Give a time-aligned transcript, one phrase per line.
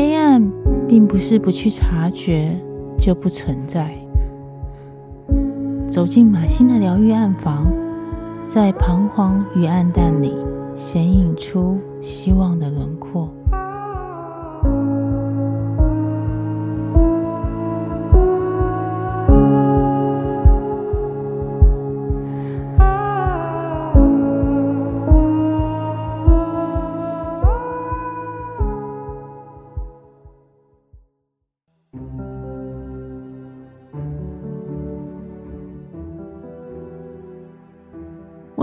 [0.00, 0.50] 黑暗
[0.88, 2.58] 并不是不去察觉
[2.96, 3.94] 就不存在。
[5.90, 7.70] 走进马欣的疗愈暗房，
[8.46, 10.34] 在彷徨与暗淡里
[10.74, 13.28] 显影出希望的轮廓。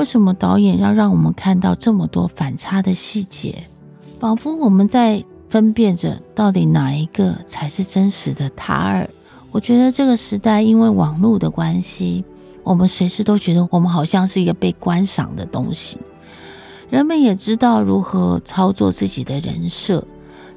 [0.07, 3.65] 什么导演要让我们看到这么多反差的细节？
[4.20, 9.07] 仿佛我们在分辨着到底哪一个才是真实的塔尔。
[9.51, 12.23] 我觉得这个时代因为网络的关系，
[12.63, 15.99] 我们随时都觉得我们好像是一个被观赏的东西。
[16.89, 20.05] 人们也知道如何操作自己的人设，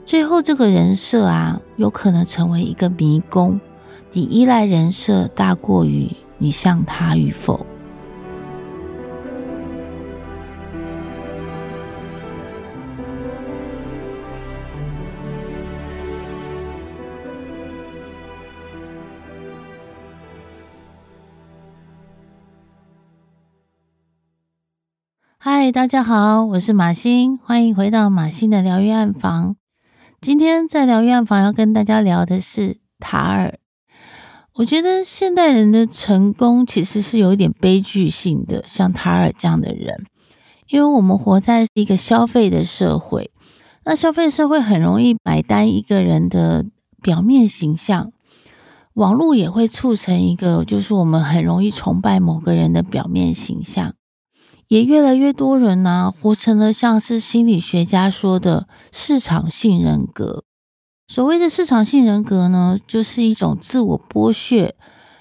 [0.06, 3.60] 最后这个人设啊，有可能成为一个迷宫。
[4.12, 7.66] 你依赖人设大过于你像他与否。
[25.72, 29.54] 大家好，我是马欣，欢迎回到马欣的疗愈暗房。
[30.20, 33.56] 今天在疗愈暗房要跟大家聊的是塔尔。
[34.54, 40.06] 我觉得现代人的成功其实是有一点悲剧性的，像塔尔这样的人，
[40.70, 43.30] 因为我们活在一个消费的社会，
[43.84, 46.66] 那消费社会很容易买单一个人的
[47.00, 48.10] 表面形象，
[48.94, 53.94] 网络也会促成一个，就是我们很容易崇拜某个人的表面形象。
[54.70, 60.44] 也越来越多人呢、活成了像是心理学家说的市场性人格。
[61.08, 64.76] 所谓的市场性人格呢，就是一种自我剥削，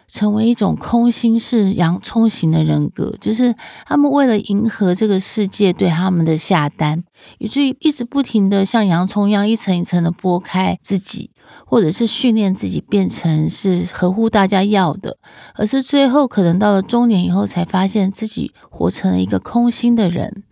[0.08, 3.56] 成为一种空心式洋葱型的人格，就是
[3.88, 7.04] 他们为了迎合这个世界对他们的下单，
[7.40, 11.32] 以至于一直不停的像洋葱一样一层一层的剥开自己。
[11.66, 15.18] 或者是训练自己变成是合乎大家要的，
[15.56, 20.44] 而是最后可能到了中年以后才发现自己活成了一个空心的人。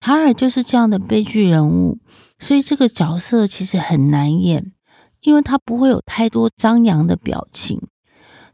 [0.00, 1.98] 塔尔就是这样的悲剧人物，
[2.38, 4.72] 所以这个角色其实很难演，
[5.20, 7.82] 因为他不会有太多张扬的表情。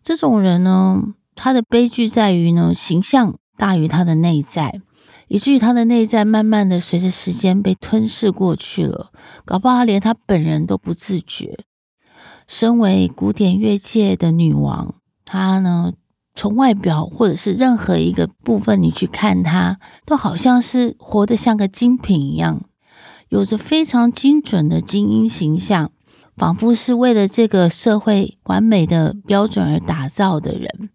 [0.03, 1.03] 这种人呢，
[1.35, 4.81] 他的悲剧在于呢，形象大于他的内在，
[5.29, 9.13] 以至于他的内在慢慢的随着时间被吞噬过去了，
[9.45, 11.65] 搞不好连他本人都不自觉。
[12.49, 15.93] 身为古典乐界的女王，她呢，
[16.33, 22.63] 从外表或者是任何一个部分，你去看她，都好像是活得像个精品一样，
[23.29, 25.91] 有着非常精准的精英形象，
[26.37, 30.91] 仿佛是为了这个社会完美的标准而打造的人。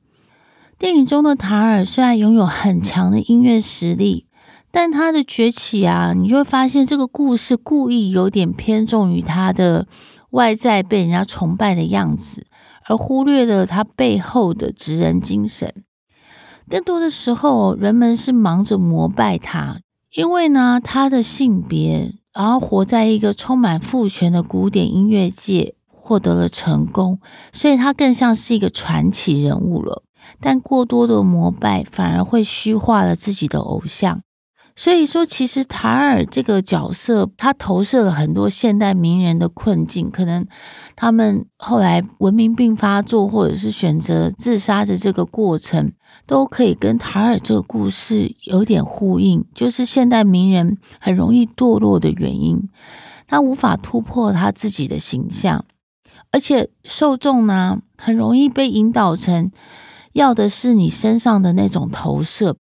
[0.79, 4.25] 电影中的塔尔虽然拥有很强的音乐实力，
[4.72, 9.88] 但他的崛起啊，你就会发现这个故事故意有点偏重于他的。
[10.31, 12.47] 外在被人家崇拜的样子，
[12.88, 15.84] 而忽略了他背后的职人精神。
[16.69, 19.81] 更多的时候，人们是忙着膜拜他，
[20.16, 27.19] 因为呢，他的性别，然后活在一个充满父权的古典音乐界，获得了成功，
[27.52, 30.03] 所以他更像是一个传奇人物了。
[30.40, 34.22] 但过多的膜拜，反而会虚化了自己的偶像。
[34.76, 40.09] 所以说，其实塔尔这个角色，他投射了很多现代名人的困境。
[40.09, 40.48] 可能
[40.96, 45.92] 他们后来文明病发作，或者是选择自杀的这个过程，
[46.26, 49.46] 都可以跟塔尔这个故事有点呼应。
[49.54, 52.70] 就是现代名人很容易堕落的原因，
[53.28, 55.66] 他无法突破他自己的形象，
[56.31, 59.52] 而且受众呢，很容易被引导成
[60.14, 62.56] 要的是你身上的那种投射。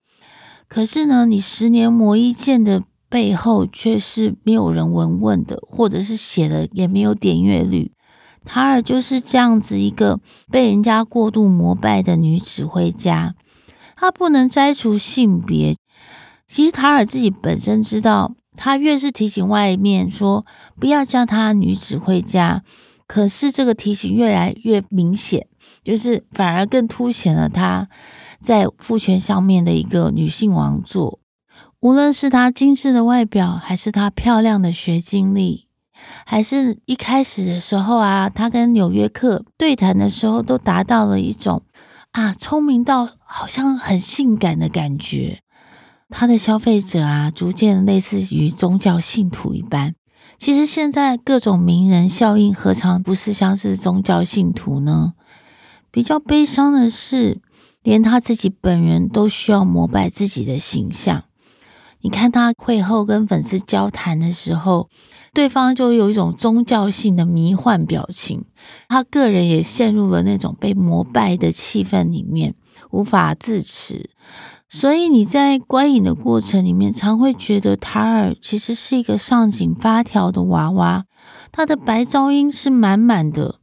[0.70, 7.90] 可是呢，你十年磨一剑的背后却是没有人闻问的，或者是写了也没有点阅率。
[8.44, 13.34] 塔尔就是这样子一个被人家过度膜拜的女指挥家，
[13.96, 15.76] 她不能摘除性别。
[16.46, 20.46] 其实塔尔自己本身知道，她越是提醒外面说
[20.78, 22.62] 不要叫她女指挥家，
[23.08, 25.48] 可是这个提醒越来越明显，
[25.82, 27.88] 就是反而更凸显了她。
[28.40, 31.20] 在父权上面的一个女性王座，
[31.80, 35.68] 无论是她精致的外表，还是她漂亮的学经历，
[36.24, 41.62] 还是一开始的时候啊，她跟纽约客对谈的时候，都达到了一种
[42.12, 45.40] 啊聪明到好像很性感的感觉。
[46.08, 49.94] 她的消费者啊，逐渐类似于宗教信徒一般，
[50.38, 55.12] 其实现在各种名人效应，何尝不是像是宗教信徒呢？
[55.92, 57.40] 比较悲伤的是，
[57.82, 61.24] 连他自己本人都需要膜拜自己的形象。
[62.02, 64.88] 你看他会后跟粉丝交谈的时候，
[65.34, 68.44] 对方就有一种宗教性的迷幻表情，
[68.88, 72.54] 他个人也陷入了那种被膜拜的气氛里面，
[72.90, 74.10] 无法自持。
[74.70, 81.04] 所以你在观影的过程里面，常会觉得塔尔其实是一个上紧发条的娃娃，
[81.52, 83.59] 他的白噪音是满满的，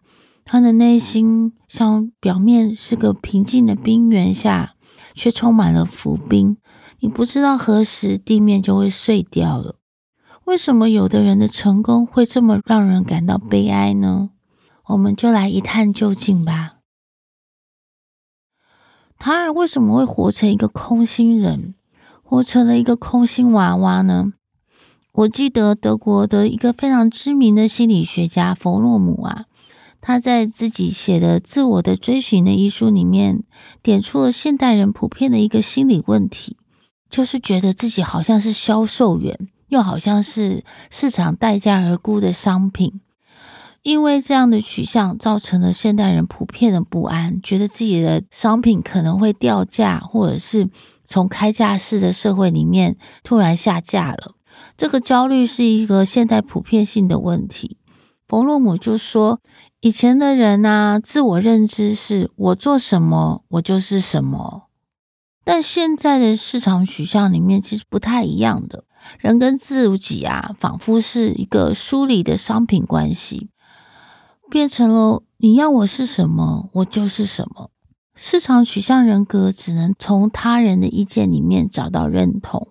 [0.50, 4.76] 他的内心像表面是个平静的冰原下，
[5.14, 6.56] 却充满了浮冰。
[7.02, 9.76] 你不知道何时地面就会碎掉了。
[10.46, 14.30] 为什么有的人的成功会这么让人感到悲哀呢？
[14.86, 16.76] 我们就来一探究竟吧。
[19.20, 21.76] 塔尔为什么会活成一个空心人，
[22.24, 24.32] 活成了一个空心娃娃呢？
[25.12, 29.46] 我记得德国的一个非常知名的心理学家弗洛姆啊，
[30.00, 33.44] 他在自己写的《自我的追寻》的一书里面，
[33.82, 36.58] 点出了现代人普遍的一个心理问题，
[37.10, 43.02] 就是觉得自己好像是销售员，又好像是市场待价而沽的商品。
[43.84, 50.70] 因为这样的取向，造成了现代人普遍的不安，觉得自己的商品可能会掉价，或者是
[51.06, 54.36] 从开价式的社会里面突然下架了。
[54.76, 57.78] 这个焦虑是一个现代普遍性的问题。
[58.28, 59.40] 弗洛姆就说，
[59.80, 64.70] 以前的人啊，自我认知是我做什么，我就是什么，
[65.44, 68.86] 但现在的市场取向里面其实不太一样的，
[69.20, 73.50] 人跟自己啊，仿佛是一个疏离的商品关系。
[74.50, 77.70] 变成了你要我是什么，我就是什么。
[78.16, 82.70] 市场取向人格只能从他人的意见里面找到认同。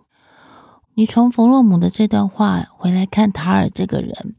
[0.95, 4.35] 你从弗洛姆的这段话回来看塔尔这个人，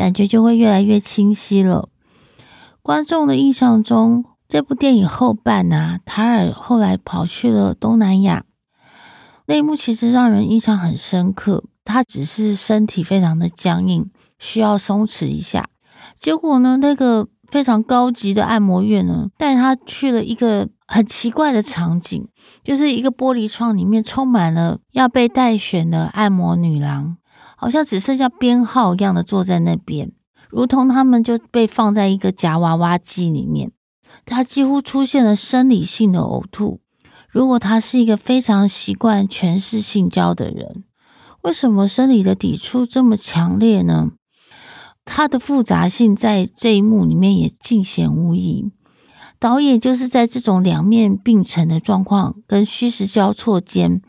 [0.00, 1.90] 感觉就会越来越清晰了。
[2.80, 8.44] 观众的印象中，这部电影后半啊，塔尔后来跑去了东南亚，
[9.44, 11.64] 那一幕其实让人印象很深刻。
[11.84, 15.68] 他只是身体非常的僵硬，需要松弛一下。
[16.18, 22.26] 结果呢，那个非常高级的按摩院呢，带他去了一个很奇怪的场景，
[22.64, 27.18] 就是一个玻璃窗里面充满了要被待选的按摩女郎，
[27.60, 30.10] 好像只剩下编号一样的坐在那边，
[30.48, 33.70] 如同他们就被放在一个夹娃娃机里面。
[34.24, 36.80] 他几乎出现了生理性的呕吐。
[37.28, 40.84] 如果他是一个非常习惯权势性交的人，
[41.42, 44.12] 为什么生理的抵触这么强烈呢？
[45.04, 48.70] 它的复杂性在这一幕里面也尽显无疑。
[49.38, 54.00] 导演就是在这种两面并存的状况跟虚实交错间，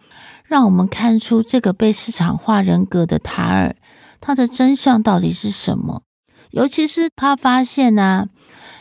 [0.51, 3.77] 让我们看出这个被市场化人格的塔尔，
[4.19, 6.03] 他的真相到底是什么？
[6.49, 8.27] 尤其是他发现呢、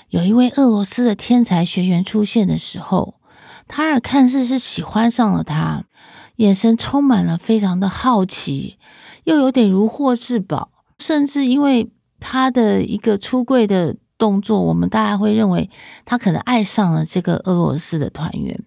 [0.08, 3.14] 有一位俄罗斯的天才学员出现的时候，
[3.68, 5.84] 塔尔看似是喜欢上了他，
[6.38, 8.76] 眼神充满了非常的好奇，
[9.22, 11.92] 又有点如获至宝，甚至因为。
[12.22, 15.70] 他的一个出柜的动作，我们大家会认为
[16.04, 18.62] 他可能爱上了这个俄罗斯的团员，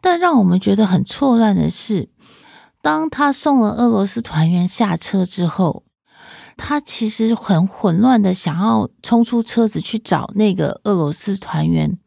[0.00, 2.08] 但让我们觉得很错乱的是，
[2.80, 5.84] 当他送了俄罗斯团员下车之后，
[6.56, 11.98] 他其实很混乱的想要冲出车子去找那个俄罗斯团员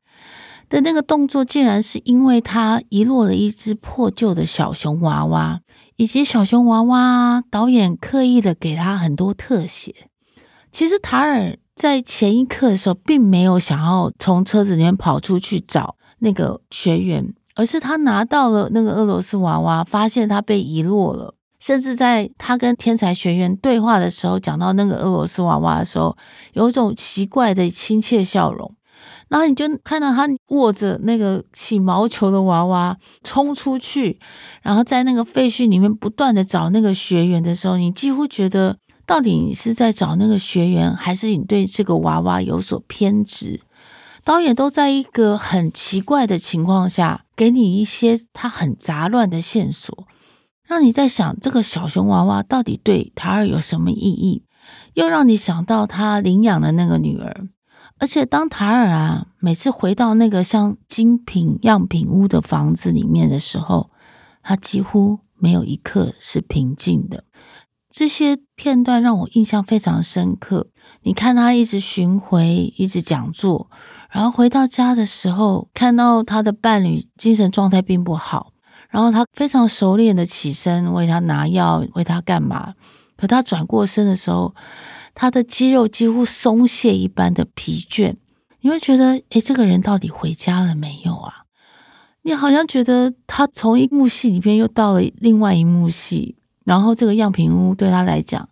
[0.70, 5.62] 的那个动作，竟然是因为他遗落了一只破旧的小熊娃娃，
[5.98, 10.10] 以及小熊娃娃导演刻意的给他很多特写。
[10.72, 21.36] 其实塔尔在前一刻的时候，并没有想要从车子里面跑出去找那个学员，而是他拿到了那个俄罗斯娃娃，发现他被遗落了。
[21.60, 26.18] 甚至在他跟天才学员对话的时候，讲到那个俄罗斯娃娃的时候，
[26.54, 28.74] 有一种奇怪的亲切笑容。
[29.30, 34.20] 然后你就看到他握着那个起毛球的娃娃冲出去，
[34.62, 38.78] 然后在那个废墟里面不断的找那个学员的时候，你几乎觉得。
[39.04, 43.60] 到底你是在找那个学员，还是你对这个娃娃有所偏执？
[44.24, 50.06] 导演都在一个很奇怪的情况下，给你一些他很杂乱的线索，
[50.64, 54.46] 让你在想这个小熊娃娃到底对塔尔有什么意义，
[54.94, 57.48] 又让你想到他领养的那个女儿。
[57.98, 63.90] 而且当塔尔啊每次回到那个像精品样品屋的房子里面的时候，
[64.44, 67.24] 他几乎没有一刻是平静的。
[67.90, 70.70] 这些片段让我印象非常深刻。
[71.02, 73.72] 你看他一直巡回，一直讲座，
[74.12, 78.52] 然后回到家的时候，看到他的伴侣精神状态并不好，
[78.90, 82.74] 然后他非常熟练的起身为他拿药，为他干嘛？
[83.16, 84.54] 可他转过身的时候，
[85.14, 88.16] 他的肌肉几乎松懈一般的疲倦。
[88.60, 91.46] 你会觉得，诶，这个人到底回家了没有啊？
[92.24, 98.50] 你好像觉得他从一幕戏里边又到了另外一幕戏，然后这个样品屋对他来讲，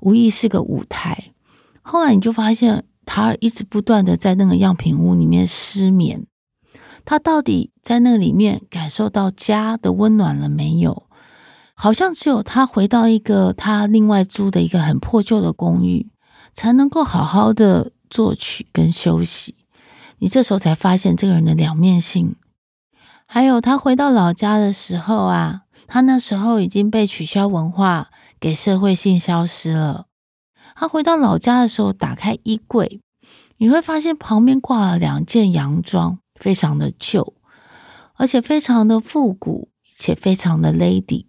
[0.00, 1.32] 无疑是个舞台。
[1.82, 6.26] 后来你就发现，塔尔一直不断的在那个样品屋里面失眠。
[7.04, 11.06] 他到底在那里面感受到家的温暖了没有？
[11.74, 16.08] 好像只有他回到一个他另外租的一个很破旧的公寓，
[16.52, 19.56] 才能够好好的作曲跟休息。
[20.18, 22.36] 你这时候才发现这个人的两面性。
[23.26, 30.06] 还有他回到老家的时候啊，他那时候已经被取消文化给社会性消失了。
[30.74, 33.00] 他回到老家的时候，打开衣柜，
[33.58, 36.18] 你会发现旁边挂了两件洋装。
[36.40, 37.34] 非常的旧，
[38.16, 41.26] 而且非常的复古，且非常的 lady。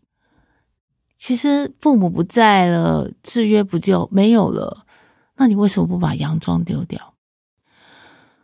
[1.15, 4.85] 其实父母不在了，制约不就没有了？
[5.37, 7.13] 那你为什么不把洋装丢掉？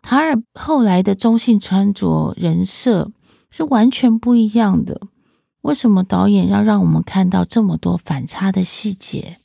[0.03, 3.11] 塔尔后来的中性穿着人设
[3.49, 5.01] 是完全不一样的。
[5.61, 9.39] 为什么导演要让我们看到这么多反差的细节？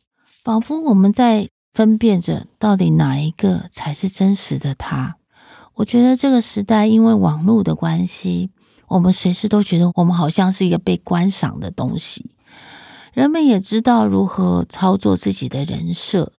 [0.47, 5.17] 仿佛我们在分辨着到底哪一个才是真实的他。
[5.75, 8.51] 我觉得这个时代因为网络的关系，
[8.87, 12.31] 我们随时都觉得我们好像是一个被观赏的东西。
[13.13, 16.33] 人们也知道如何操作自己的人设，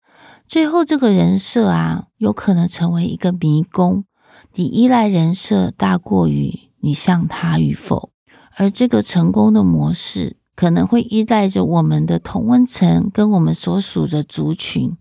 [0.47, 4.05] 最后这个人设啊，有可能成为一个迷宫。
[4.53, 8.11] 你依赖人设大过于你像他与否，
[8.55, 14.97] 而这个成功的模式可能会依赖着我们的同温层跟我们所属的族群。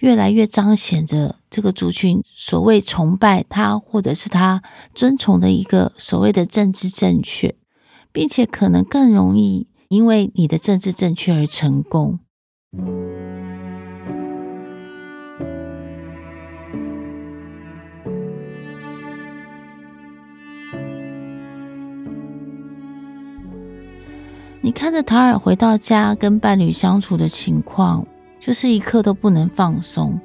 [0.00, 4.62] 越来越彰显着这个族群所谓崇拜他，或者是他
[4.94, 7.56] 尊崇的一个所谓的政治正确，
[8.12, 12.20] 并且可能更容易因为你的政治正确而成功。
[24.68, 28.06] 你看着塔尔回到家跟伴侣相处的情况。
[28.38, 30.20] 就是一刻都不能放松，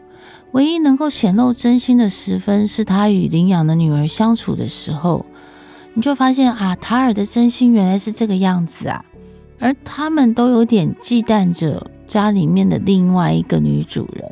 [0.52, 5.26] 唯一能够显露真心的时分，是他与领养的女儿相处的时候，
[5.94, 9.06] 你就发现啊，塔尔的真心原来是这个样子啊，
[9.60, 14.30] 而他们都有点忌惮着家里面的另外一个女主人，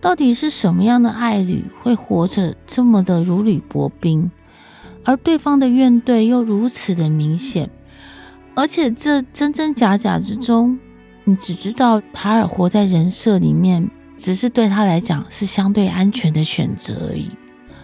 [0.00, 4.28] 到底是什么样的爱侣会活着这么的如履薄冰，
[5.04, 7.70] 而对方的怨怼又如此的明显，
[8.56, 10.76] 而且这真真假假之中。
[11.28, 17.30] 你只知道塔尔活在人设里面，只是对他来讲是相对安全的选择而已。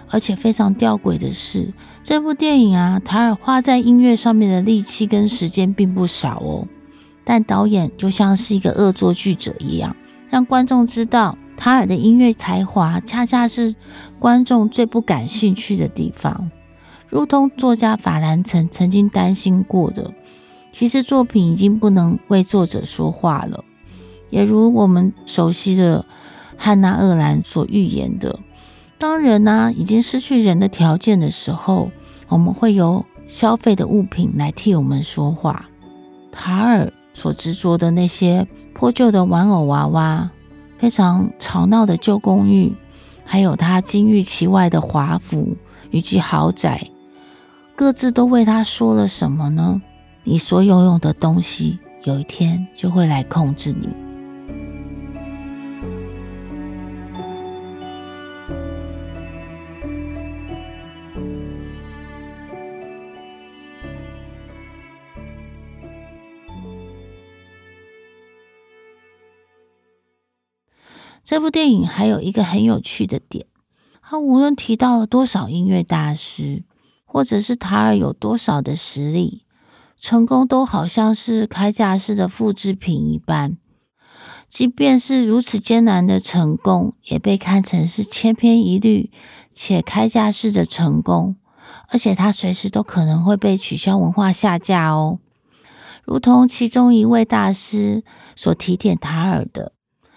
[0.09, 1.73] 而且非常吊诡的是，
[2.05, 6.69] 这部电影啊，塔尔花在音乐上面的力气跟时间并不少哦。
[7.25, 9.97] 但导演就像是一个恶作剧者一样，
[10.31, 13.75] 让观众知道塔尔的音乐才华恰恰是
[14.21, 16.51] 观众最不感兴趣的地方，
[17.09, 20.13] 如同作家法兰曾曾经担心过的。
[20.73, 23.63] 其实作品已经不能为作者说话了，
[24.31, 26.05] 也如我们熟悉的
[26.57, 28.41] 汉娜·鄂兰所预言的：
[28.99, 31.91] 当人呢、已经失去人的条件的时候，
[32.29, 35.69] 我们会由消费的物品来替我们说话。
[36.33, 40.31] 塔尔所执着的那些破旧的玩偶娃娃、
[40.79, 42.75] 非常吵闹的旧公寓，
[43.25, 45.57] 还有他金玉其外的华府
[45.91, 46.89] 以及豪宅，
[47.77, 49.83] 各自都为他说了什么呢？
[50.25, 53.89] 你所拥有的东西，有一天就会来控制你。
[71.25, 73.47] 这部电影还有一个很有趣的点，
[74.03, 76.63] 它无论提到了多少音乐大师，
[77.05, 79.42] 或者是塔尔有多少的实力。
[80.03, 83.57] 成功都好像是开架式的复制品一般，
[84.49, 89.13] 即便是如此艰难的成功，也被看成是千篇一律
[89.55, 91.37] 且开架式的成功，
[91.91, 95.21] 而且它随时都可能会被取消文化下架哦。
[96.05, 98.03] 如同其中一位大师
[98.35, 99.73] 所提点塔尔的：“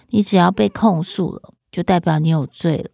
[0.10, 2.90] 你只要被控诉了，就代表你有罪了。”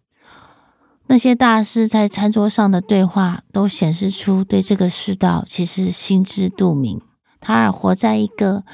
[1.06, 7.00] 那些大师在餐桌上的对话，都显示出对这个世道其实心知肚明。
[7.40, 8.64] 塔尔活在一个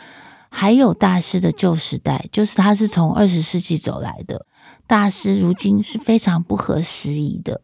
[0.51, 4.47] 还有大师的旧时代，就是他是从二十世纪走来的。
[4.87, 7.63] 大师如今是非常不合时宜的。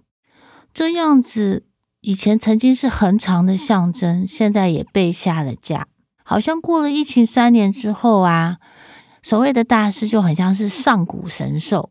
[0.73, 1.65] 这样子
[2.01, 5.87] 以前曾经是恒常的象征，现在也被下了架。
[6.25, 8.57] 好像过了疫情三年之后啊，
[9.23, 11.91] 所谓的大师就很像是上古神兽，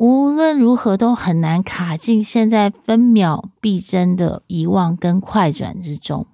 [0.00, 6.26] 无论如何都很难卡进现在分秒必争的遗忘跟快转之中。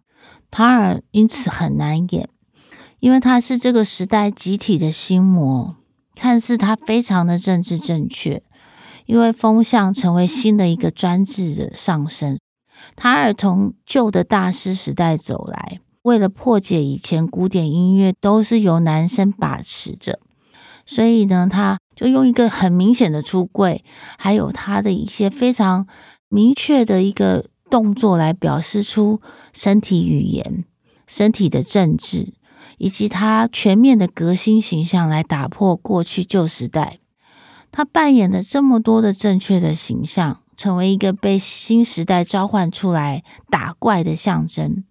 [0.53, 2.29] 塔尔因此很难演，
[3.01, 5.75] 因为他是这个时代集体的心魔。
[6.15, 8.41] 看似他非常的政治正确，
[9.07, 12.39] 因为风向成为新的一个专制的上升。
[12.95, 20.21] 塔尔从旧的大师时代走来，为了破解以前古典音乐都是由男生把持着，
[20.87, 23.85] 所以呢，他就用一个很明显的出柜，
[24.17, 25.87] 还有他的一些非常
[26.31, 29.21] 明确的一个动作来表示出
[29.53, 30.65] 身体语言、
[31.07, 32.33] 身体的政治。
[32.79, 36.99] 以及他全面的革新形象来打破过去旧时代，
[37.73, 44.85] 他扮演了这么多的正确的形象，成为一个被新时代召唤出来打怪的象征。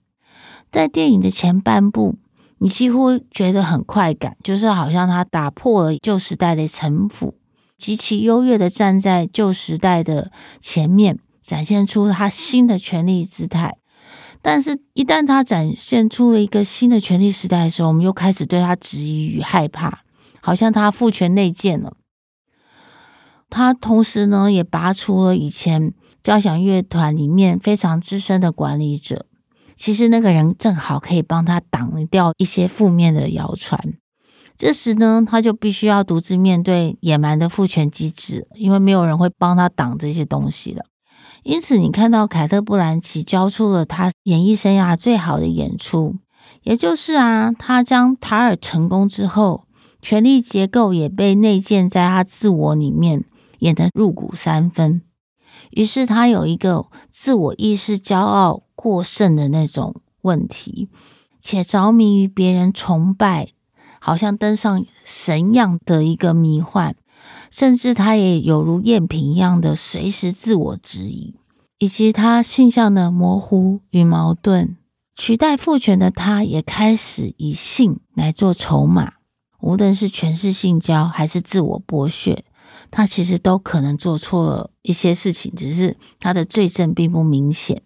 [0.71, 2.15] 在电影的前半部，
[2.59, 7.35] 你几乎觉得很快感，就是好像他打破了旧时代的城府，
[7.77, 13.77] 极其优越的站在旧时代的前面，展现出他新的权力姿态。
[14.41, 20.03] 但是，一旦他展现出了一个新的权力时代的时候，我们又开始对他质疑与害怕，
[20.39, 21.97] 好像他父权内建了。
[23.50, 29.25] 他同时呢，也拔除了以前交响乐团里面非常资深的管理者，
[29.75, 33.94] 其实那个人正好可以帮他挡掉一些负面的谣传。
[34.58, 40.86] 这时呢，他就必须要独自面对野蛮的父权机制，因为没有人会帮他挡这些东西了。
[41.44, 46.15] 因此，你看到凯特·布兰奇交出了他演艺生涯最好的演出，
[46.63, 49.65] 也就是啊，他将塔尔成功之后，
[50.01, 53.25] 权力结构也被内建在他自我里面，
[53.60, 55.01] 演得入骨三分。
[55.72, 60.89] 于是，他有一个自我意识骄傲过剩的那种问题，
[61.41, 63.48] 且着迷于别人崇拜，
[64.00, 66.96] 好像登上神样的一个迷幻。
[67.50, 71.34] 甚至他也有如赝品一样的随时自我质疑，
[71.80, 74.76] 以及他性向的模糊与矛盾，
[75.15, 79.13] 取代父权的他，也开始以性来做筹码。
[79.62, 82.45] 无论是权势性交还是自我剥削，
[82.91, 87.82] 他其实都可能做错了一些事情，只是他的罪证并不明显。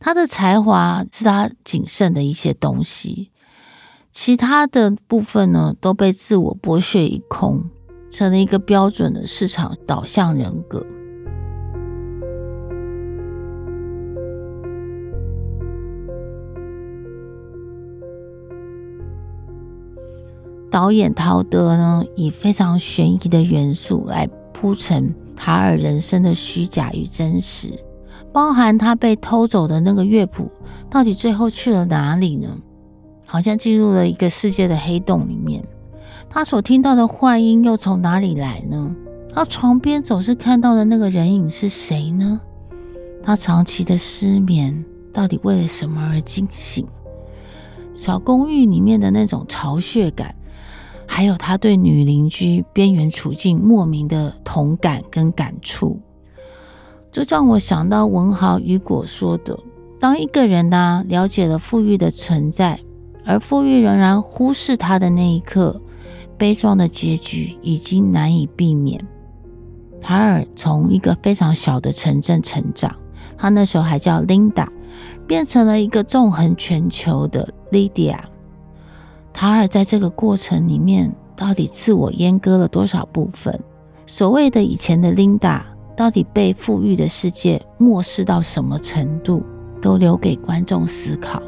[0.00, 3.30] 他的才华是他仅剩的一些东西，
[4.10, 7.70] 其他的部分呢，都被自我剥削一空。
[8.10, 10.84] 成了一个标准的市场导向人格。
[20.68, 27.78] 导演陶德呢，以非常悬疑的元素来铺陈塔尔人生的虚假与真实，
[28.32, 30.50] 包含他被偷走的那个乐谱，
[30.88, 32.48] 到底最后去了哪里呢？
[33.26, 35.64] 好像进入了一个世界的黑洞里面。
[36.28, 38.94] 他所听到的幻音又从哪里来呢？
[39.34, 42.40] 他床边总是看到的那个人影是谁呢？
[43.22, 46.86] 他长期的失眠到底为了什么而惊醒？
[47.94, 50.34] 小公寓里面的那种巢穴感，
[51.06, 56.00] 还有他对女邻居边缘处境莫名的同感跟感触，
[57.12, 59.58] 这让我想到文豪雨果说的
[59.98, 62.78] ：“当一个人呢了解了富裕的存在，
[63.24, 65.80] 而富裕仍然忽视他的那一刻。”
[66.38, 68.98] 悲壮的结局已经难以避免。
[70.00, 72.96] 塔尔从一个非常小的城镇成长，
[73.36, 74.72] 他那时候还叫琳达，
[75.26, 78.24] 变成了一个纵横全球的莉迪亚。
[79.34, 83.60] 塔尔在这个过程里面，到底自我阉割了多少部分？
[84.06, 85.66] 所谓的以前的琳达，
[86.00, 89.42] 到底被富裕的世界漠视到什么程度？
[89.82, 91.42] 都留给观众思考。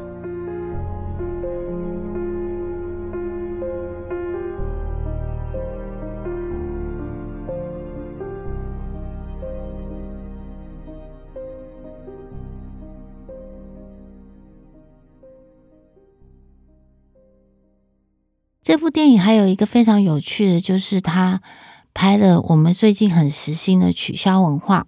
[18.61, 21.41] 这部电影还有一个非常有趣的，就是他
[21.93, 24.87] 拍了我们最近很时兴的取消文化，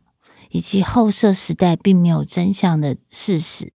[0.49, 3.71] 以及后设时代并没有真相的事实。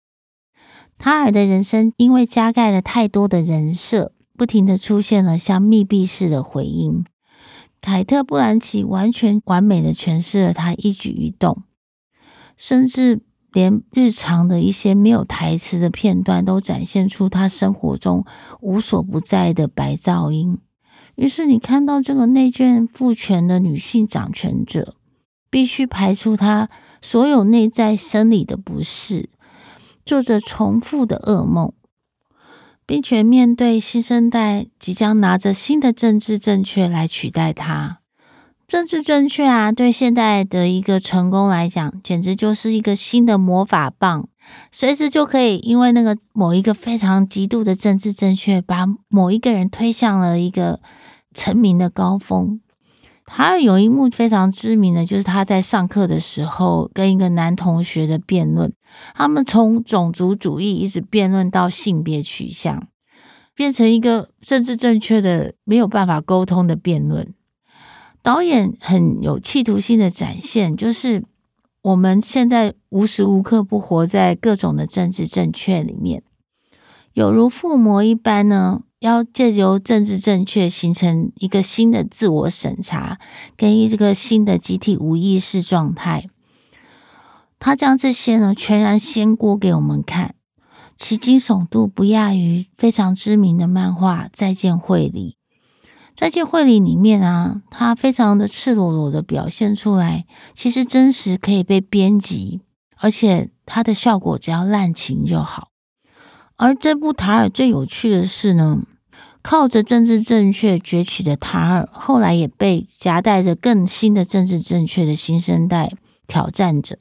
[0.98, 7.04] 塔尔的人生因为加盖了太多的人设，不停的出现了像密闭式的回音。
[7.82, 11.64] 凯特·布兰奇完全完美的诠释了他一举一动，
[12.56, 13.22] 甚至。
[13.56, 18.26] 连日常的一些没有台词的片段都展现出他生活中
[18.60, 20.58] 无所不在的白噪音。
[21.16, 24.96] 于是你看到这个内卷父权的女性掌权者，
[25.50, 26.70] 必须排除她
[27.02, 29.30] 所有内在生理的不适，
[30.06, 31.74] 做着重复的噩梦。
[32.88, 37.98] 并且面对新生代即将拿着新的政治正确来取代她。
[38.68, 44.28] 政治正确啊，对现代的一个成功来讲，简直就是一个新的魔法棒，
[44.72, 50.80] 随时就可以因为那个某一个非常极度的政治正确，把某一个人推向了一个
[51.36, 52.60] 成名的高峰。
[53.28, 58.72] 他有一幕非常知名的就是他在上课的时候跟一个男同学的辩论，
[59.16, 62.88] 他们从种族主义一直辩论到性别取向，
[63.56, 67.34] 变成一个政治正确的没有办法沟通的辩论。
[68.22, 71.24] 导演很有企图心的展现，就是
[71.82, 76.22] 我们现在无时无刻不活在各种的政治正确里面，
[77.14, 78.84] 有如附魔一般呢。
[79.00, 83.20] 要借由政治正确形成一个新的自我审查，
[83.58, 86.28] 跟一这个新的集体无意识状态。
[87.60, 90.36] 他将这些呢全然掀锅给我们看，
[90.98, 95.38] 其惊悚度不亚于非常知名的漫画《再见绘里》。
[96.18, 102.62] 《再见绘里》里面啊，他非常的赤裸裸的表现出来，其实真实可以被编辑，
[102.98, 105.72] 而且它的效果只要滥情就好。
[106.58, 108.82] 而这部塔尔最有趣的是呢。
[109.48, 115.94] 靠着政治正确崛起的塔尔，后来也被夹带着更新的政治正确的新生代
[116.26, 116.98] 挑战着。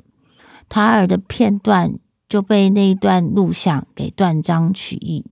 [0.69, 1.95] 塔尔的片段
[2.29, 5.25] 就被那一段录像给断章取义，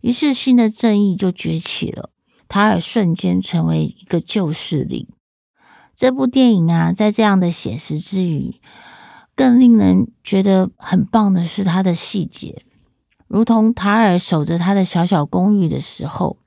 [0.00, 2.10] 于是新的正义就崛起了。
[2.48, 5.06] 塔尔瞬间成为一个旧势力。
[5.94, 8.56] 这部电影啊，在这样的写实之余，
[9.36, 12.64] 更令人觉得很棒的是它的细节，
[13.28, 16.38] 如同塔尔守着他的小小公寓的时候。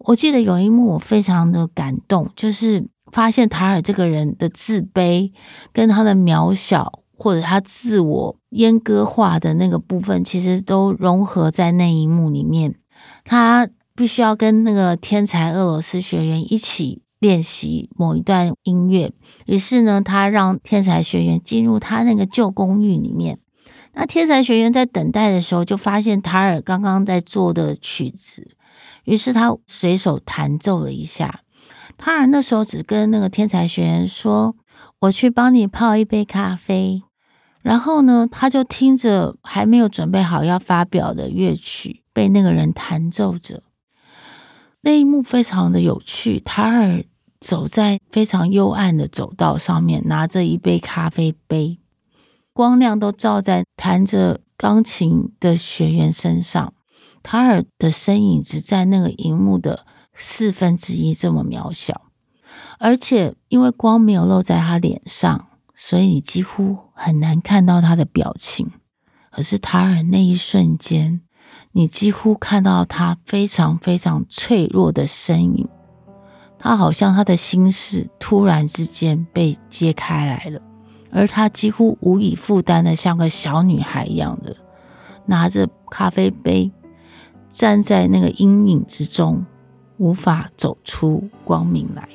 [0.00, 5.32] 我记得有一幕我非常的感动，就是发现塔尔这个人的自卑
[5.72, 12.76] 跟他的渺小，或者他自我阉割化的那个部分，其实都融合在那一幕里面。
[13.24, 19.12] 他必须要跟那个天才俄罗斯学员一起练习某一段音乐，
[19.46, 23.40] 于是呢，他让天才学员进入他那个旧公寓里面。
[23.98, 28.52] 那天才学员在等待的时候，就发现塔尔刚刚在做的曲子。
[29.02, 31.40] 于是他随手弹奏了一下，
[31.96, 34.54] 塔尔那时候只跟那个天才学员说
[35.02, 37.02] ：“我去帮你泡一杯咖啡。”
[37.60, 43.64] 然后呢，他就听着还没有准备好要发表的乐曲被那个人弹奏着。
[44.82, 46.38] 那一幕非常的有趣。
[46.38, 47.02] 塔尔
[47.40, 51.80] 走在非常幽暗的走道上面，拿着一杯咖啡杯，
[52.58, 56.74] 光亮都照在弹着钢琴的学员身上。
[57.22, 62.06] 塔尔的身影只占那个荧幕的四分之一这么渺小，
[62.80, 68.72] 而且因为光没有露在他脸上，所以你几乎很难看到他的表情。
[69.30, 71.20] 可是塔尔那一瞬间，
[71.70, 75.68] 你几乎看到他非常非常脆弱的身影，
[76.58, 80.60] 他好像他的心事突然之间被揭开来了，
[81.10, 84.56] 而他几乎无以负担的像个小女孩一样的
[85.26, 86.70] 拿着咖啡杯。
[87.50, 89.44] 站在那个阴影之中，
[89.96, 92.06] 无法走出光明来。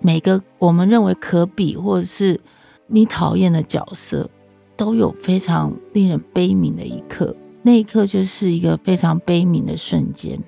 [0.00, 2.40] 每个我们认为可比或者是
[2.88, 4.28] 你讨厌的角色，
[4.76, 7.34] 都有非常令人悲悯的一刻。
[7.62, 10.38] 那一刻就是一个非常悲悯的瞬间。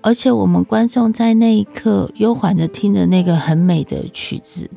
[0.00, 4.68] 而且我们观众在那一刻悠缓的听着那个很美的曲子，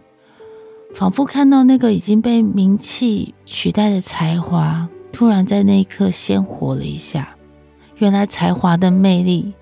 [0.93, 7.35] 仿佛看到那个已经被名气取代的才华，突然在那一刻鲜活了一下。
[7.97, 9.53] 原来才华的魅力，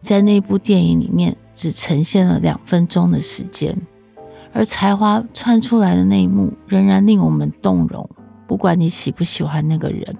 [0.00, 3.76] 在那部电影里面只呈现了两分钟的时间，
[4.54, 8.08] 而才华窜出来的那一幕，仍然令我们动容。
[8.46, 10.16] 不管你喜不喜欢那个人。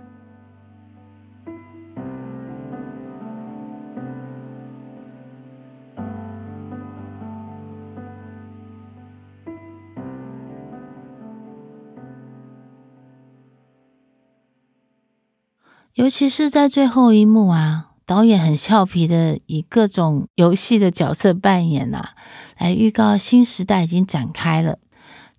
[15.95, 22.11] 尤其是在最后一幕啊，导演很俏皮的以各种游戏的角色扮演啊，
[22.59, 24.77] 来预告新时代已经展开了，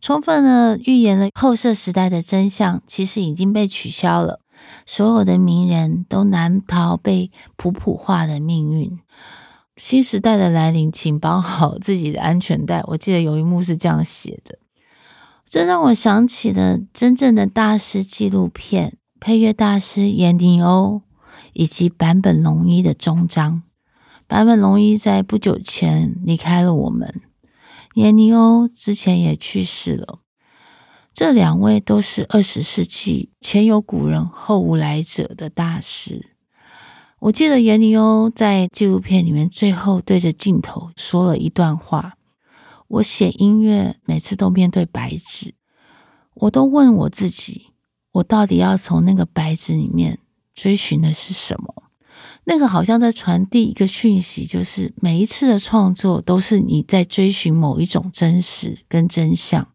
[0.01, 4.39] 充分的预言了后设时代的真相，其实已经被取消了。
[4.87, 8.97] 所有的名人都难逃被普普化的命运。
[9.77, 12.81] 新时代的来临，请绑好自己的安全带。
[12.87, 14.57] 我记得有一幕是这样写的，
[15.45, 18.97] 这让我想起了真正的大师纪录片。
[19.19, 21.03] 配乐大师严尼欧
[21.53, 23.63] 以及坂本龙一的终章，
[24.27, 27.21] 坂本龙一在不久前离开了我们，
[27.93, 30.19] 颜尼欧之前也去世了。
[31.13, 36.31] 这两位都是二十世纪前有古人后无来者的大师。
[37.19, 42.17] 我记得颜尼欧在纪录片里面最后对着镜头说了一段话
[42.89, 45.53] ：“我写音乐每次都面对白纸，
[46.33, 47.67] 我都问我自己，
[48.13, 50.17] 我到底要从那个白纸里面
[50.53, 51.83] 追寻的是什么？”
[52.45, 59.69] 那个好像在传递一个讯息，就是每一次的创作都是你在追寻某一种真实跟真相。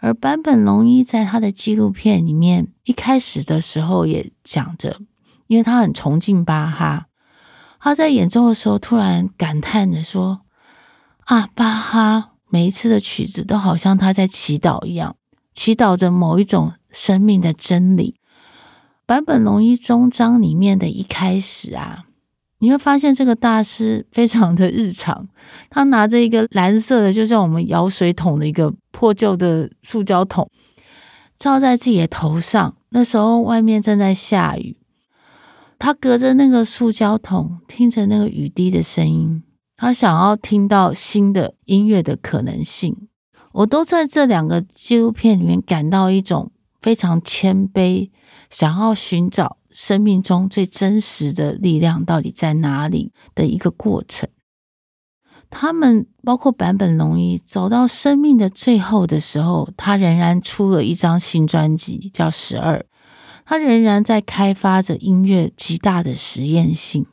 [0.00, 5.00] 而坂本龙一在他的纪录片里面一开始的时候也讲着，
[5.46, 7.06] 因为他很崇敬巴哈，
[7.78, 10.40] 他在演奏的时候突然感叹着说
[11.26, 15.16] ：“啊，巴哈每一次的曲子都好像他在祈祷一样，
[15.52, 18.16] 祈祷着某一种生命的真理。”
[19.06, 22.06] 坂本龙一终章里面的一开始啊，
[22.58, 25.28] 你会发现这个大师非常的日常，
[25.68, 30.50] 他拿着一个蓝色的，就像我们舀水桶的一个破旧的塑胶桶，
[31.36, 32.76] 罩在自己的头上。
[32.90, 34.78] 那时候外面正在下雨，
[35.78, 39.42] 他隔着那个塑胶桶，听着那个雨滴的声音，
[39.76, 43.08] 他想要听到新的音乐的可能性。
[43.52, 48.08] 我都在这两个纪录片里面感到一种非常谦卑。
[48.50, 54.28] 想要寻找生命中最真实的力量到底在哪里的一个过程。
[55.50, 62.78] 他们包括坂本龙一走到生命的最后的时候，他仍然出了一张新专辑，叫《十二》。
[63.44, 67.06] 他仍然在开发着音乐极大的实验性，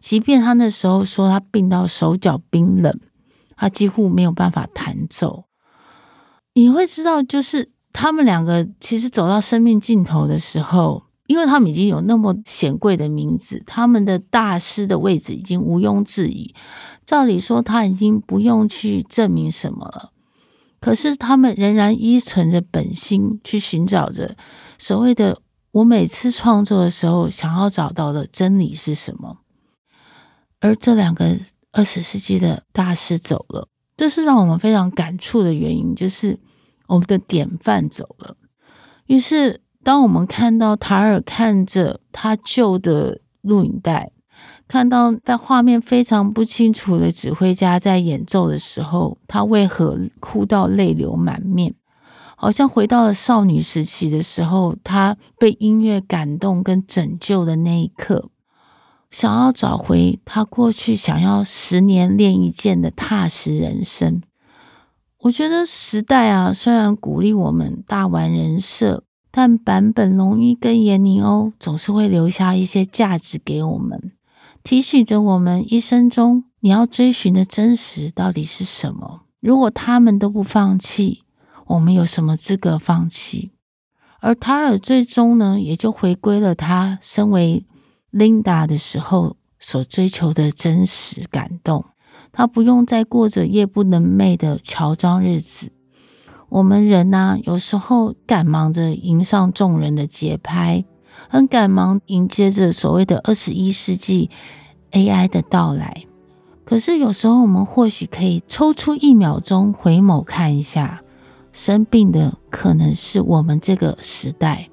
[0.00, 3.00] 即便他那时候说他病到手脚冰冷，
[3.56, 5.46] 他几乎没有办法弹奏。
[6.54, 7.72] 你会知道，就是。
[8.00, 16.54] 他们两个其实走到生命尽头的时候，因为他们已经有那么显贵的名字，他们的大师的位置已经毋庸置疑。
[17.04, 20.12] 照理说，他已经不用去证明什么了。
[20.78, 24.36] 可是他们仍然依存着本心去寻找着
[24.78, 29.38] 所谓的“我每次创作的时候想要找到的真理是什么”。
[30.62, 31.36] 而这两个
[31.72, 36.38] 二十世纪的大师走了，这是让我们非常感触的原因，就是。
[36.88, 38.36] 我们的典范走了，
[39.06, 44.10] 于是当我们看到塔尔看着他旧的录影带，
[44.66, 51.74] 看到在画面非常不清楚的指挥家在演奏的时候，他为何哭到泪流满面？
[52.36, 58.30] 好像回到了少女时期的时候，他被音乐感动跟拯救的那一刻，
[59.10, 64.22] 想要找回他过去想要十年练一剑的踏实人生。
[65.22, 69.02] 我觉得时代啊，虽然鼓励我们大玩人设，
[69.32, 74.12] 但坂本龙一跟颜尼欧总是会留下一些价值给我们，
[74.62, 79.22] 提醒着我们一生中你要追寻的真实到底是什么。
[79.40, 81.24] 如果他们都不放弃，
[81.66, 83.50] 我们有什么资格放弃？
[84.20, 87.66] 而塔尔最终呢，也就回归了他身为
[88.12, 91.84] Linda 的时候所追求的真实感动。
[92.32, 95.70] 他不用再过着夜不能寐的乔装日子。
[96.48, 100.84] 我们人呐、有时候赶忙着迎上众人的节拍，
[101.28, 104.30] 很赶忙迎接着所谓的二十一世纪
[104.92, 106.04] AI 的到来。
[106.64, 111.02] 可是有时候，我们或许可以抽出一秒钟回眸看一下，
[111.52, 114.68] 生病的可能是我们这个时代。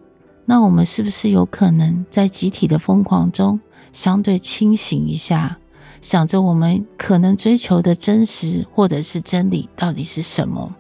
[0.46, 3.60] 那我们是不是有可能在集体的疯狂中，
[3.92, 5.58] 相对清醒一下？
[6.06, 10.76] 想着我们可能追求的真实或者是真理到底是什么，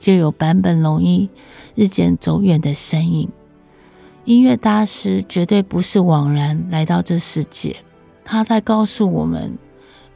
[0.00, 1.30] 就有坂本龙一
[1.76, 3.30] 日渐走远的身影。
[4.24, 7.76] 音乐大师绝对不是枉然来到这世界，
[8.24, 9.56] 他在告诉我们，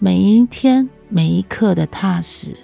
[0.01, 2.57] 每一天每一刻的踏实，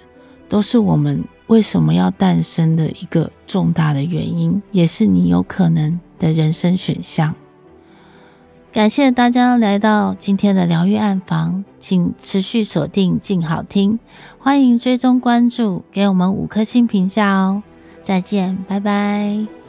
[0.49, 7.33] 都是我们为什么要诞生的一个重大的原因，也是你有可能的人生选项。
[8.75, 13.99] 感谢大家来到今天的疗愈暗房，请持续锁定静好听，
[14.37, 17.63] 欢迎追踪关注，给我们五颗星评价哦！
[18.01, 19.64] 再见，拜拜。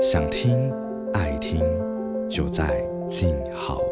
[0.00, 0.72] 想听
[1.12, 1.60] 爱听，
[2.26, 3.89] 就在静好。